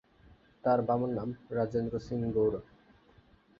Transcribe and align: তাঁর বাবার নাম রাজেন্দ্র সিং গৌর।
তাঁর 0.63 0.79
বাবার 0.87 1.11
নাম 1.17 1.29
রাজেন্দ্র 1.57 1.95
সিং 1.99 2.19
গৌর। 2.35 2.53